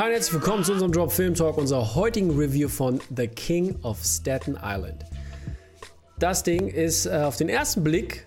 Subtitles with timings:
[0.00, 3.76] Hi und herzlich willkommen zu unserem Drop Film Talk, unserer heutigen Review von The King
[3.82, 5.04] of Staten Island.
[6.18, 8.26] Das Ding ist äh, auf den ersten Blick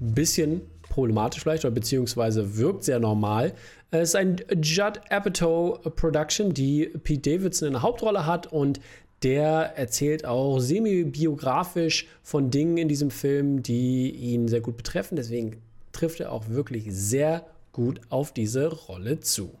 [0.00, 3.54] ein bisschen problematisch vielleicht, oder beziehungsweise wirkt sehr normal.
[3.90, 8.78] Es ist ein Judd Apatow Production, die Pete Davidson in der Hauptrolle hat und
[9.24, 15.16] der erzählt auch semi-biografisch von Dingen in diesem Film, die ihn sehr gut betreffen.
[15.16, 15.60] Deswegen
[15.90, 19.58] trifft er auch wirklich sehr gut auf diese Rolle zu.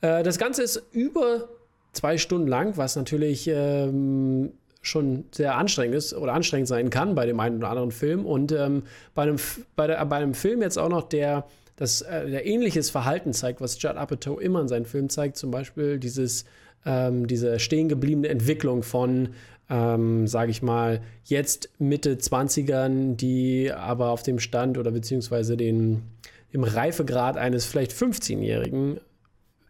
[0.00, 1.48] Äh, das Ganze ist über
[1.92, 4.52] zwei Stunden lang, was natürlich ähm,
[4.82, 8.26] schon sehr anstrengend ist oder anstrengend sein kann bei dem einen oder anderen Film.
[8.26, 8.84] Und ähm,
[9.14, 9.36] bei, einem,
[9.76, 13.60] bei, der, bei einem Film jetzt auch noch, der das äh, der ähnliches Verhalten zeigt,
[13.60, 16.44] was Judd Apatow immer in seinen Filmen zeigt, zum Beispiel dieses,
[16.84, 19.30] ähm, diese stehengebliebene Entwicklung von,
[19.70, 26.02] ähm, sage ich mal, jetzt Mitte 20ern, die aber auf dem Stand oder beziehungsweise den,
[26.50, 29.00] im Reifegrad eines vielleicht 15-Jährigen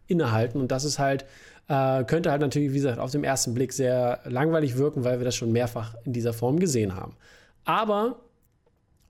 [0.09, 0.59] innehalten.
[0.59, 1.25] Und das ist halt,
[1.67, 5.25] äh, könnte halt natürlich, wie gesagt, auf den ersten Blick sehr langweilig wirken, weil wir
[5.25, 7.15] das schon mehrfach in dieser Form gesehen haben.
[7.63, 8.19] Aber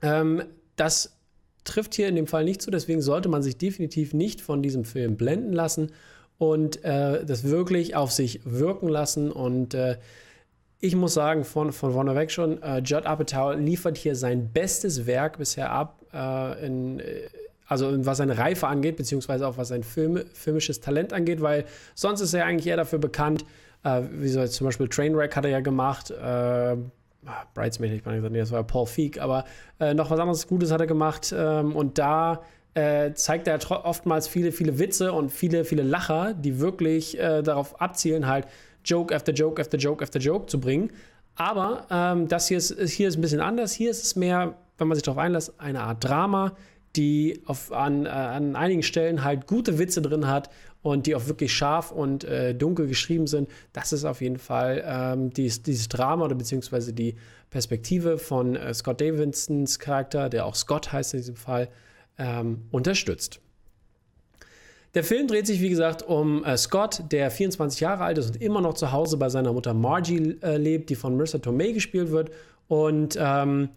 [0.02, 0.44] ähm,
[0.76, 1.16] das
[1.64, 4.86] trifft hier in dem Fall nicht zu, deswegen sollte man sich definitiv nicht von diesem
[4.86, 5.92] Film blenden lassen
[6.38, 9.32] und äh, das wirklich auf sich wirken lassen.
[9.32, 9.98] Und äh,
[10.80, 15.06] ich muss sagen, von, von vorne weg schon, äh, Judd Apatow liefert hier sein bestes
[15.06, 17.30] Werk bisher ab äh, in äh,
[17.70, 22.20] also was seine Reife angeht, beziehungsweise auch was sein Film, filmisches Talent angeht, weil sonst
[22.20, 23.46] ist er eigentlich eher dafür bekannt,
[23.84, 26.76] äh, wie so zum Beispiel Trainwreck hat er ja gemacht, äh,
[27.54, 29.46] Bridesmaid, ich meine gesagt, nee, das war Paul Feig, aber
[29.80, 32.42] äh, noch was anderes Gutes hat er gemacht ähm, und da
[32.74, 37.80] äh, zeigt er oftmals viele, viele Witze und viele, viele Lacher, die wirklich äh, darauf
[37.80, 38.48] abzielen, halt
[38.86, 40.92] Joke after Joke after Joke after Joke zu bringen.
[41.36, 43.72] Aber ähm, das hier ist, hier ist ein bisschen anders.
[43.72, 46.54] Hier ist es mehr, wenn man sich darauf einlässt, eine Art Drama
[46.96, 50.50] die auf, an, äh, an einigen Stellen halt gute Witze drin hat
[50.82, 53.50] und die auch wirklich scharf und äh, dunkel geschrieben sind.
[53.74, 57.16] Das ist auf jeden Fall ähm, dies, dieses Drama oder beziehungsweise die
[57.50, 61.70] Perspektive von äh, Scott Davidsons Charakter, der auch Scott heißt in diesem Fall,
[62.18, 63.40] ähm, unterstützt.
[64.96, 68.42] Der Film dreht sich, wie gesagt, um äh, Scott, der 24 Jahre alt ist und
[68.42, 72.10] immer noch zu Hause bei seiner Mutter Margie äh, lebt, die von Marissa Tomei gespielt
[72.10, 72.32] wird.
[72.68, 73.70] Und ähm,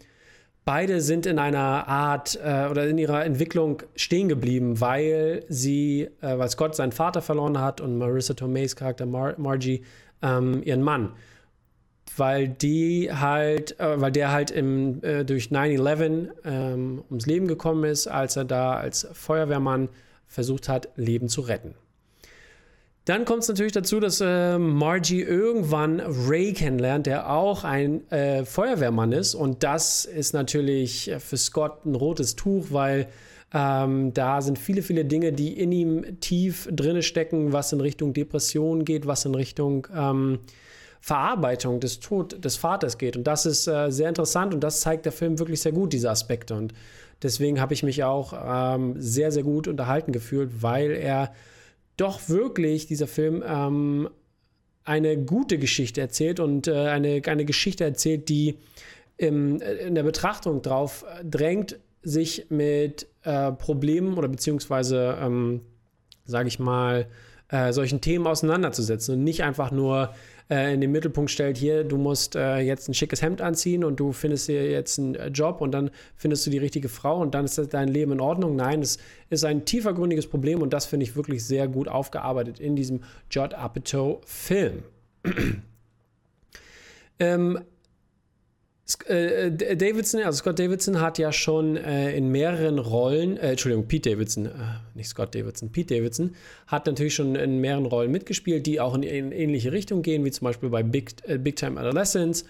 [0.64, 6.38] Beide sind in einer Art äh, oder in ihrer Entwicklung stehen geblieben, weil sie, äh,
[6.38, 9.82] weil Scott seinen Vater verloren hat und Marissa Tomei's Charakter Mar Margie
[10.22, 11.14] ähm, ihren Mann.
[12.16, 17.82] Weil die halt, äh, weil der halt im, äh, durch 9-11 ähm, ums Leben gekommen
[17.82, 19.88] ist, als er da als Feuerwehrmann
[20.28, 21.74] versucht hat, Leben zu retten.
[23.04, 28.44] Dann kommt es natürlich dazu, dass äh, Margie irgendwann Ray kennenlernt, der auch ein äh,
[28.44, 29.34] Feuerwehrmann ist.
[29.34, 33.08] Und das ist natürlich für Scott ein rotes Tuch, weil
[33.52, 38.12] ähm, da sind viele, viele Dinge, die in ihm tief drinne stecken, was in Richtung
[38.12, 40.38] Depression geht, was in Richtung ähm,
[41.00, 43.16] Verarbeitung des Tod des Vaters geht.
[43.16, 46.08] Und das ist äh, sehr interessant und das zeigt der Film wirklich sehr gut, diese
[46.08, 46.54] Aspekte.
[46.54, 46.72] Und
[47.20, 51.32] deswegen habe ich mich auch ähm, sehr, sehr gut unterhalten gefühlt, weil er
[52.02, 54.08] doch wirklich dieser Film ähm,
[54.84, 58.58] eine gute Geschichte erzählt und äh, eine, eine Geschichte erzählt, die
[59.16, 65.60] im, in der Betrachtung darauf drängt, sich mit äh, Problemen oder beziehungsweise, ähm,
[66.24, 67.06] sage ich mal,
[67.48, 70.12] äh, solchen Themen auseinanderzusetzen und nicht einfach nur
[70.50, 74.00] äh, in den Mittelpunkt stellt, hier, du musst äh, jetzt ein schickes Hemd anziehen und
[74.00, 77.34] du findest dir jetzt einen äh, Job und dann findest du die richtige Frau und
[77.34, 78.56] dann ist dein Leben in Ordnung.
[78.56, 78.98] Nein, es
[79.30, 83.00] ist ein tiefergründiges Problem und das finde ich wirklich sehr gut aufgearbeitet in diesem
[83.30, 84.82] Judd Apatow-Film.
[87.18, 87.62] ähm, äh, äh,
[88.86, 94.46] Davidson, also Scott Davidson hat ja schon äh, in mehreren Rollen, äh, Entschuldigung, Pete Davidson,
[94.46, 94.50] äh,
[94.94, 96.34] nicht Scott Davidson, Pete Davidson
[96.66, 100.32] hat natürlich schon in mehreren Rollen mitgespielt, die auch in, in ähnliche Richtungen gehen, wie
[100.32, 102.44] zum Beispiel bei Big, äh, Big Time Adolescence.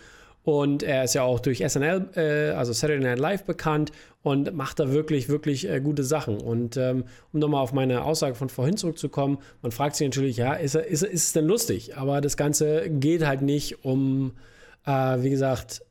[0.45, 3.93] Und er ist ja auch durch SNL, also Saturday Night Live, bekannt
[4.25, 6.41] und macht da wirklich, wirklich gute Sachen.
[6.41, 10.55] Und ähm, um nochmal auf meine Aussage von vorhin zurückzukommen, man fragt sich natürlich, ja,
[10.55, 11.97] ist, ist, ist es denn lustig?
[11.97, 14.33] Aber das Ganze geht halt nicht um,
[14.85, 15.83] wie gesagt,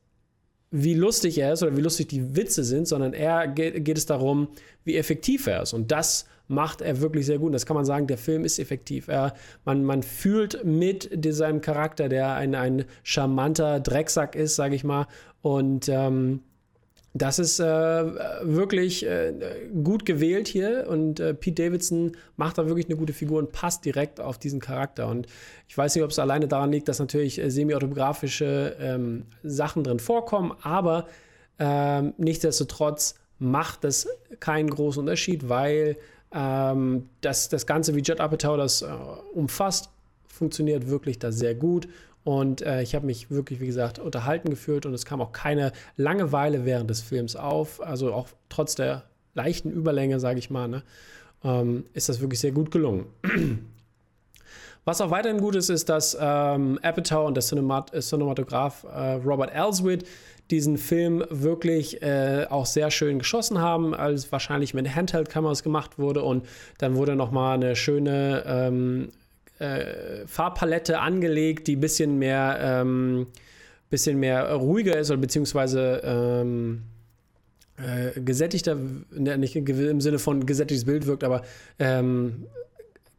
[0.72, 4.06] wie lustig er ist oder wie lustig die Witze sind, sondern eher geht, geht, es
[4.06, 4.48] darum,
[4.84, 5.74] wie effektiv er ist.
[5.74, 7.54] Und das macht er wirklich sehr gut.
[7.54, 9.08] Das kann man sagen, der Film ist effektiv.
[9.08, 9.34] Er,
[9.64, 15.06] man, man fühlt mit seinem Charakter, der ein, ein charmanter Drecksack ist, sage ich mal.
[15.42, 16.40] Und ähm,
[17.14, 19.32] das ist äh, wirklich äh,
[19.82, 23.84] gut gewählt hier und äh, Pete Davidson macht da wirklich eine gute Figur und passt
[23.84, 25.08] direkt auf diesen Charakter.
[25.08, 25.26] Und
[25.68, 29.98] ich weiß nicht, ob es alleine daran liegt, dass natürlich äh, semi-autobiografische ähm, Sachen drin
[29.98, 31.06] vorkommen, aber
[31.58, 34.08] ähm, nichtsdestotrotz macht das
[34.40, 35.96] keinen großen Unterschied, weil
[36.34, 38.86] Ähm, das, das Ganze, wie Judd Apatow das äh,
[39.34, 39.90] umfasst,
[40.26, 41.88] funktioniert wirklich da sehr gut.
[42.24, 45.72] Und äh, ich habe mich wirklich, wie gesagt, unterhalten gefühlt und es kam auch keine
[45.96, 47.82] Langeweile während des Films auf.
[47.82, 49.04] Also auch trotz der
[49.34, 50.82] leichten Überlänge, sage ich mal, ne,
[51.44, 53.06] ähm, ist das wirklich sehr gut gelungen.
[54.84, 59.54] Was auch weiterhin gut ist, ist, dass ähm, Apatow und der Cinemat Cinematograf äh, Robert
[59.54, 60.04] Elswit
[60.50, 66.22] diesen Film wirklich äh, auch sehr schön geschossen haben, als wahrscheinlich mit Handheld-Kameras gemacht wurde
[66.22, 66.46] und
[66.78, 69.08] dann wurde nochmal eine schöne ähm,
[69.58, 73.26] äh, Farbpalette angelegt, die ein bisschen mehr, ähm,
[73.90, 76.82] bisschen mehr ruhiger ist oder beziehungsweise ähm,
[77.76, 78.76] äh, gesättigter,
[79.10, 81.42] ne, nicht im Sinne von gesättigtes Bild wirkt, aber
[81.78, 82.46] ähm,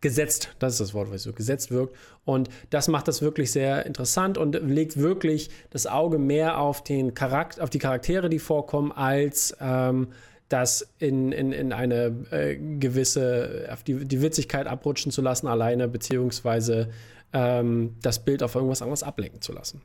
[0.04, 1.96] gesetzt, das ist das Wort, was so gesetzt wirkt.
[2.26, 7.14] Und das macht das wirklich sehr interessant und legt wirklich das Auge mehr auf, den
[7.14, 10.10] Charakter, auf die Charaktere, die vorkommen, als ähm,
[10.50, 15.88] das in, in, in eine äh, gewisse, auf die, die Witzigkeit abrutschen zu lassen alleine,
[15.88, 16.90] beziehungsweise
[17.34, 19.81] ähm, das Bild auf irgendwas anderes ablenken zu lassen.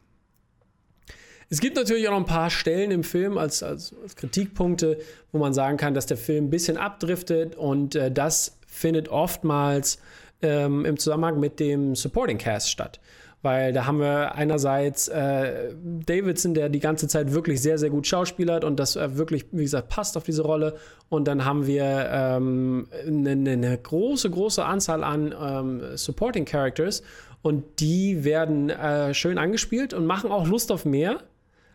[1.50, 4.98] Es gibt natürlich auch noch ein paar Stellen im Film als, als, als Kritikpunkte,
[5.32, 9.98] wo man sagen kann, dass der Film ein bisschen abdriftet und äh, das findet oftmals
[10.42, 13.00] ähm, im Zusammenhang mit dem Supporting Cast statt
[13.42, 18.06] weil da haben wir einerseits äh, Davidson, der die ganze Zeit wirklich sehr, sehr gut
[18.06, 20.74] schauspielert und das äh, wirklich, wie gesagt, passt auf diese Rolle.
[21.08, 27.02] Und dann haben wir ähm, eine, eine, große, große Anzahl an ähm, Supporting Characters
[27.42, 31.18] und die werden äh, schön angespielt und machen auch Lust auf mehr.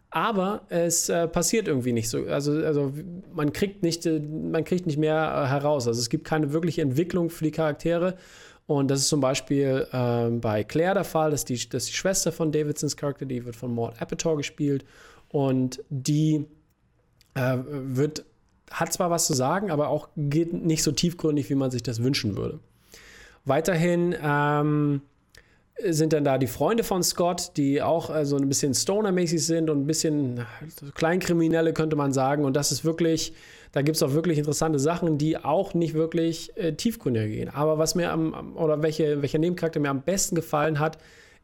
[0.09, 2.25] Aber es äh, passiert irgendwie nicht so.
[2.25, 2.93] Also, also
[3.33, 5.87] man kriegt nicht, äh, man kriegt nicht mehr äh, heraus.
[5.87, 8.15] Also es gibt keine wirkliche Entwicklung für die Charaktere.
[8.65, 11.91] Und das ist zum Beispiel ähm, bei Claire der Fall, das ist, die, das ist
[11.91, 14.85] die Schwester von Davidsons Charakter, die wird von Maud Apatow gespielt.
[15.29, 16.45] Und die
[17.33, 18.25] äh, wird,
[18.71, 22.01] hat zwar was zu sagen, aber auch geht nicht so tiefgründig, wie man sich das
[22.01, 22.59] wünschen würde.
[23.45, 25.01] Weiterhin ähm,
[25.81, 29.69] sind dann da die Freunde von Scott, die auch äh, so ein bisschen Stoner-mäßig sind
[29.69, 30.45] und ein bisschen
[30.93, 32.45] Kleinkriminelle, könnte man sagen.
[32.45, 33.33] Und das ist wirklich,
[33.71, 37.49] da gibt es auch wirklich interessante Sachen, die auch nicht wirklich äh, tiefgründiger gehen.
[37.49, 40.97] Aber was mir am, oder welche, welcher Nebencharakter mir am besten gefallen hat,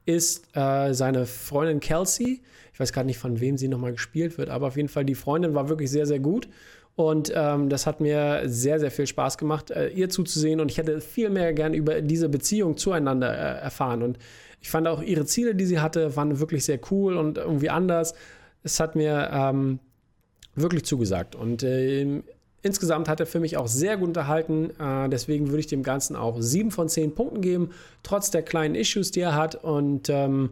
[0.05, 2.41] ist äh, seine Freundin Kelsey.
[2.73, 5.15] Ich weiß gerade nicht, von wem sie nochmal gespielt wird, aber auf jeden Fall die
[5.15, 6.47] Freundin war wirklich sehr, sehr gut.
[6.95, 10.59] Und ähm, das hat mir sehr, sehr viel Spaß gemacht, äh, ihr zuzusehen.
[10.59, 14.03] Und ich hätte viel mehr gern über diese Beziehung zueinander äh, erfahren.
[14.03, 14.19] Und
[14.61, 18.13] ich fand auch ihre Ziele, die sie hatte, waren wirklich sehr cool und irgendwie anders.
[18.63, 19.79] Es hat mir ähm,
[20.55, 21.35] wirklich zugesagt.
[21.35, 22.21] Und äh,
[22.61, 24.71] insgesamt hat er für mich auch sehr gut unterhalten.
[24.79, 27.71] Äh, deswegen würde ich dem Ganzen auch sieben von zehn Punkten geben,
[28.03, 29.55] trotz der kleinen Issues, die er hat.
[29.55, 30.51] Und ähm,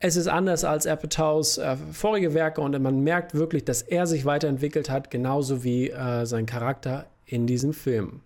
[0.00, 4.24] es ist anders als Apatows äh, vorige Werke und man merkt wirklich, dass er sich
[4.24, 8.20] weiterentwickelt hat, genauso wie äh, sein Charakter in diesem Film.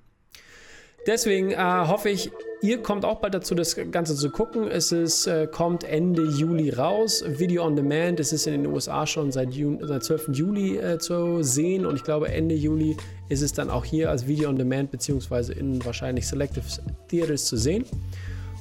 [1.06, 2.30] Deswegen äh, hoffe ich,
[2.60, 4.68] ihr kommt auch bald dazu, das Ganze zu gucken.
[4.68, 7.24] Es ist, äh, kommt Ende Juli raus.
[7.26, 8.20] Video on Demand.
[8.20, 10.28] Es ist in den USA schon seit, Juni, seit 12.
[10.32, 12.96] Juli äh, zu sehen und ich glaube, Ende Juli
[13.30, 16.64] ist es dann auch hier als Video on Demand beziehungsweise in wahrscheinlich Selective
[17.08, 17.84] Theaters zu sehen.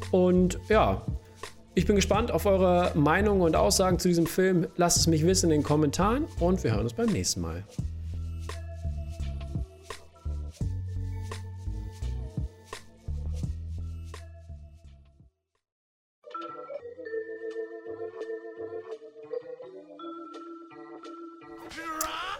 [0.09, 1.05] Und ja,
[1.73, 4.67] ich bin gespannt auf eure Meinungen und Aussagen zu diesem Film.
[4.75, 7.63] Lasst es mich wissen in den Kommentaren und wir hören uns beim nächsten Mal.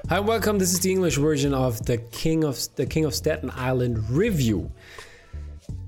[0.09, 0.59] Hi, welcome.
[0.59, 4.69] This is the English version of the King of the King of Staten Island review.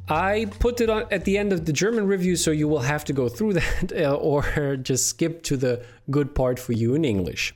[0.10, 3.06] I put it on at the end of the German review, so you will have
[3.06, 7.06] to go through that uh, or just skip to the good part for you in
[7.06, 7.56] English.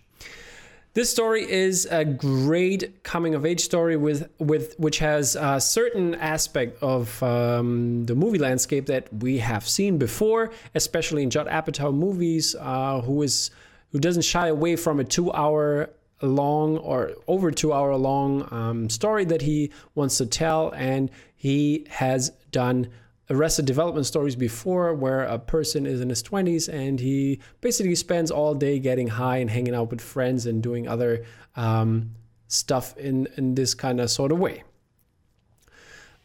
[0.94, 6.16] This story is a great coming of age story with with which has a certain
[6.16, 11.94] aspect of um, the movie landscape that we have seen before, especially in Judd Apatow
[11.94, 13.52] movies, uh, who is
[13.92, 19.24] who doesn't shy away from a two-hour long or over two hour long um, story
[19.26, 22.90] that he wants to tell and he has done
[23.30, 28.32] arrested development stories before where a person is in his 20s and he basically spends
[28.32, 31.24] all day getting high and hanging out with friends and doing other
[31.56, 32.10] um,
[32.48, 34.64] stuff in, in this kind of sort of way.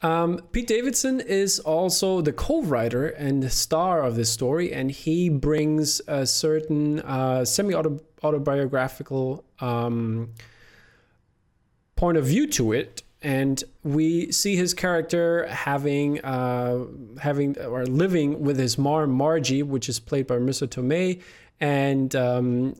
[0.00, 4.90] Um, Pete Davidson is also the co writer and the star of this story, and
[4.90, 10.31] he brings a certain uh, semi autobiographical um,
[11.95, 16.85] point of view to it and we see his character having uh,
[17.21, 21.23] having or living with his mom Margie, which is played by Marissa Tomei,
[21.61, 22.75] and um,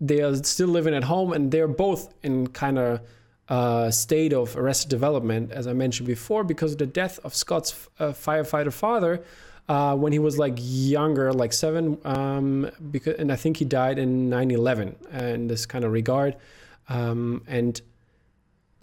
[0.00, 3.00] they are still living at home, and they're both in kind of
[3.48, 7.88] uh, state of arrested development, as I mentioned before, because of the death of Scott's
[7.98, 9.22] uh, firefighter father
[9.68, 13.98] uh, when he was like younger, like seven, um, because, and I think he died
[13.98, 16.36] in 9 11 in this kind of regard.
[16.88, 17.80] Um, and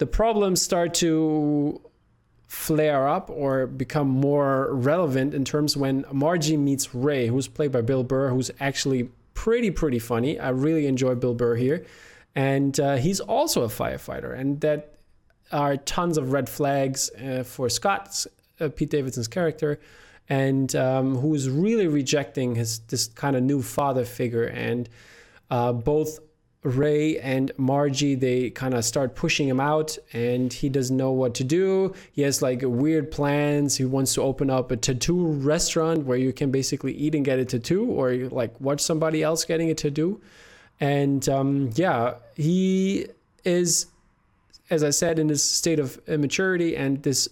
[0.00, 1.78] the problems start to
[2.48, 7.82] flare up or become more relevant in terms when Margie meets Ray, who's played by
[7.82, 10.40] Bill Burr, who's actually pretty, pretty funny.
[10.40, 11.84] I really enjoy Bill Burr here.
[12.34, 14.34] And uh, he's also a firefighter.
[14.34, 14.94] And that
[15.52, 18.26] are tons of red flags uh, for Scott's,
[18.58, 19.80] uh, Pete Davidson's character,
[20.30, 24.44] and um, who's really rejecting his this kind of new father figure.
[24.44, 24.88] And
[25.50, 26.20] uh, both
[26.62, 31.34] Ray and Margie, they kind of start pushing him out, and he doesn't know what
[31.34, 31.94] to do.
[32.12, 33.76] He has like weird plans.
[33.76, 37.38] He wants to open up a tattoo restaurant where you can basically eat and get
[37.38, 40.20] a tattoo, or like watch somebody else getting a tattoo.
[40.80, 43.06] And um, yeah, he
[43.44, 43.86] is,
[44.68, 47.28] as I said, in this state of immaturity, and this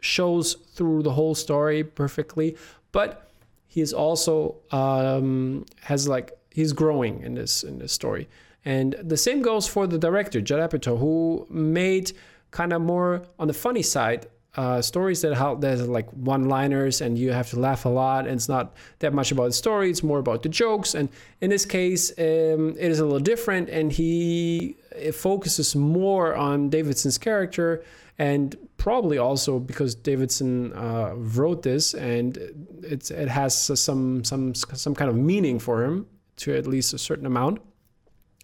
[0.00, 2.56] shows through the whole story perfectly.
[2.90, 3.30] But
[3.68, 8.28] he is also um, has like he's growing in this in this story.
[8.64, 12.12] And the same goes for the director, Judd Apatow, who made
[12.50, 17.18] kind of more on the funny side uh, stories that how there's like one-liners and
[17.18, 20.02] you have to laugh a lot and it's not that much about the story it's
[20.02, 20.94] more about the jokes.
[20.94, 21.08] And
[21.40, 24.76] in this case um, it is a little different and he
[25.14, 27.82] focuses more on davidson's character
[28.18, 32.38] and probably also because davidson uh, wrote this and
[32.82, 36.98] it's it has some some some kind of meaning for him to at least a
[36.98, 37.62] certain amount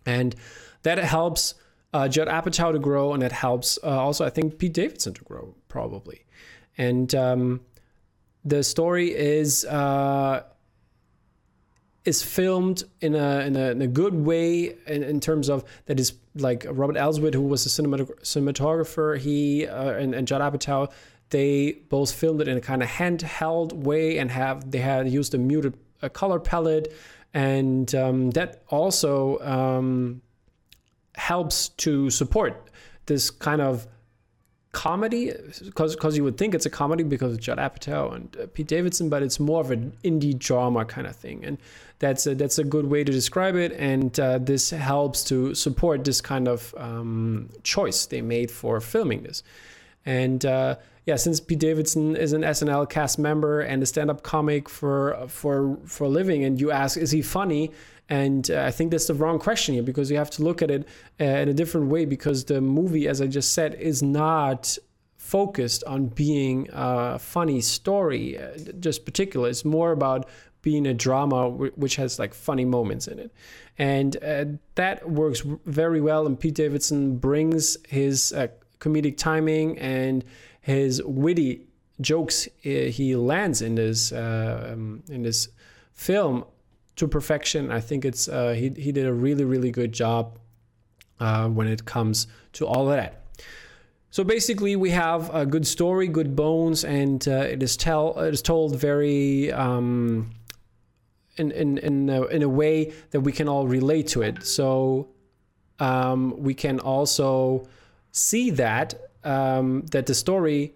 [0.08, 0.34] and
[0.82, 1.54] that helps
[1.92, 5.24] uh, Judd Apatow to grow, and it helps uh, also, I think, Pete Davidson to
[5.24, 6.24] grow, probably.
[6.78, 7.60] And um,
[8.44, 10.44] the story is uh,
[12.04, 16.00] is filmed in a, in a, in a good way in, in, terms of that
[16.00, 20.90] is like Robert Elswit, who was a cinematographer, he uh, and, and Judd Apatow,
[21.30, 25.34] they both filmed it in a kind of handheld way and have they had used
[25.34, 26.92] a muted a color palette
[27.34, 30.22] and um, that also um,
[31.14, 32.70] helps to support
[33.06, 33.86] this kind of
[34.72, 35.32] comedy
[35.64, 38.66] because because you would think it's a comedy because of Judd Apatow and uh, Pete
[38.66, 41.58] Davidson, but it's more of an indie drama kind of thing, and
[41.98, 43.72] that's a, that's a good way to describe it.
[43.72, 49.22] And uh, this helps to support this kind of um, choice they made for filming
[49.22, 49.42] this.
[50.06, 50.76] And uh,
[51.08, 55.78] yeah, since Pete Davidson is an SNL cast member and a stand-up comic for for
[55.86, 57.70] for a living, and you ask, is he funny?
[58.10, 60.70] And uh, I think that's the wrong question here because you have to look at
[60.70, 60.86] it
[61.18, 64.76] uh, in a different way because the movie, as I just said, is not
[65.16, 69.48] focused on being a funny story, uh, just particular.
[69.48, 70.28] It's more about
[70.60, 73.32] being a drama which has like funny moments in it.
[73.78, 76.26] And uh, that works very well.
[76.26, 78.48] And Pete Davidson brings his uh,
[78.78, 80.22] comedic timing and
[80.60, 81.66] his witty
[82.00, 85.48] jokes uh, he lands in this uh, um, in this
[85.94, 86.44] film
[86.96, 87.70] to perfection.
[87.70, 90.38] I think it's uh, he he did a really really good job
[91.20, 93.22] uh, when it comes to all of that.
[94.10, 98.32] So basically, we have a good story, good bones, and uh, it is tell it
[98.34, 99.52] is told very.
[99.52, 100.30] Um,
[101.38, 104.44] in, in, in, a, in a way that we can all relate to it.
[104.44, 105.08] So
[105.78, 107.68] um, we can also
[108.10, 110.72] see that um, that the story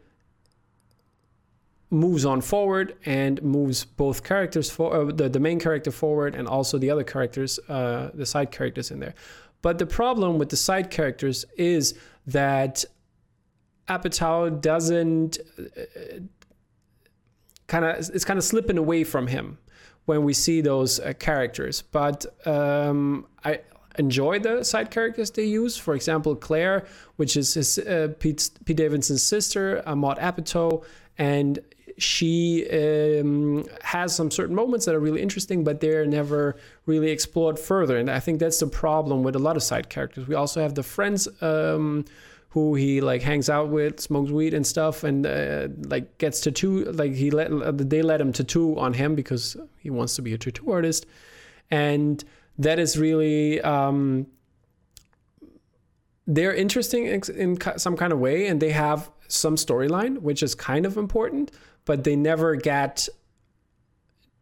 [1.90, 6.49] moves on forward and moves both characters for uh, the, the main character forward and
[6.49, 9.14] also the other characters uh, the side characters in there.
[9.62, 11.94] But the problem with the side characters is
[12.26, 12.85] that
[13.88, 16.21] apatow doesn't uh,
[17.66, 19.59] kind of it's kind of slipping away from him
[20.04, 21.82] when we see those uh, characters.
[21.82, 23.61] But um, I,
[23.99, 25.77] enjoy the side characters they use.
[25.77, 30.85] For example, Claire, which is his, uh, Pete, Pete Davidson's sister, Maud Apatow,
[31.19, 31.59] and
[31.99, 36.57] she um, has some certain moments that are really interesting, but they're never
[36.87, 37.99] really explored further.
[37.99, 40.27] And I think that's the problem with a lot of side characters.
[40.27, 42.05] We also have the friends um,
[42.51, 46.85] who he like hangs out with, smokes weed and stuff, and uh, like gets tattoo.
[46.85, 50.39] Like he let they let him tattoo on him because he wants to be a
[50.39, 51.07] tattoo artist,
[51.71, 52.23] and
[52.59, 54.26] that is really um,
[56.26, 60.87] they're interesting in, some kind of way and they have some storyline which is kind
[60.87, 61.50] of important
[61.85, 63.09] but they never get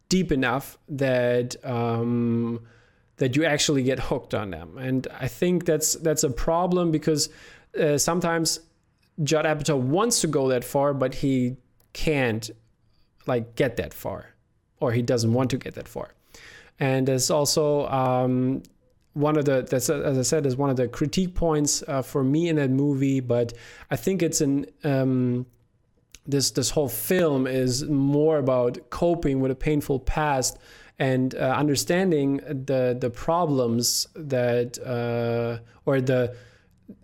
[0.08, 2.60] deep enough that um,
[3.16, 4.76] that you actually get hooked on them.
[4.78, 7.28] And i think that's that's a problem because
[7.80, 8.60] uh, sometimes
[9.22, 11.56] judd apatow wants to go that far but he
[11.92, 12.50] can't
[13.26, 14.34] like get that far
[14.80, 16.14] or he doesn't want to get that far
[16.80, 18.62] and there's also um,
[19.12, 22.24] one of the that's as I said is one of the critique points uh, for
[22.24, 23.20] me in that movie.
[23.20, 23.52] But
[23.90, 25.46] I think it's an um,
[26.26, 30.58] this this whole film is more about coping with a painful past
[30.98, 36.34] and uh, understanding the the problems that uh, or the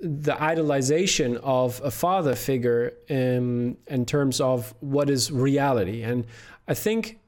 [0.01, 6.27] the idolization of a father figure in in terms of what is reality and
[6.67, 7.21] i think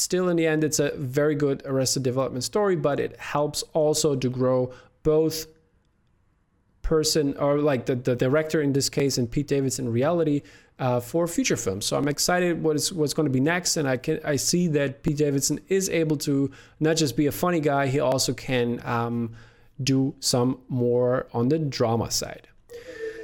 [0.00, 4.16] still in the end it's a very good arrested development story but it helps also
[4.16, 5.46] to grow both
[6.82, 10.42] person or like the, the director in this case and pete davidson reality
[10.78, 11.84] uh, for future films.
[11.84, 14.66] So i'm excited what is what's going to be next and i can i see
[14.68, 18.80] that pete davidson is able to not just be a funny guy he also can
[18.86, 19.34] um,
[19.82, 22.48] do some more on the drama side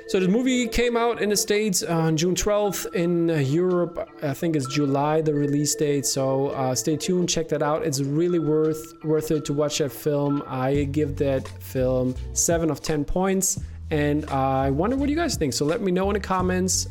[0.08, 2.94] so the movie came out in the States on June 12th.
[2.94, 6.06] In Europe, I think it's July, the release date.
[6.06, 7.84] So uh, stay tuned, check that out.
[7.84, 10.42] It's really worth worth it to watch that film.
[10.46, 13.60] I give that film 7 of 10 points.
[13.90, 15.52] And I wonder what you guys think.
[15.52, 16.88] So let me know in the comments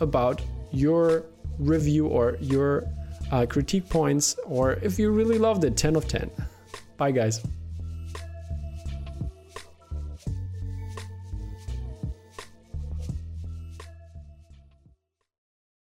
[0.00, 0.42] about
[0.72, 1.24] your
[1.58, 2.84] review or your
[3.32, 6.30] uh, critique points, or if you really loved it, 10 of 10.
[6.96, 7.42] Bye, guys.